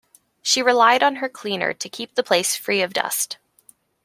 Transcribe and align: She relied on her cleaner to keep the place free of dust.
She 0.41 0.63
relied 0.63 1.03
on 1.03 1.17
her 1.17 1.29
cleaner 1.29 1.75
to 1.75 1.87
keep 1.87 2.15
the 2.15 2.23
place 2.23 2.55
free 2.55 2.81
of 2.81 2.91
dust. 2.91 3.37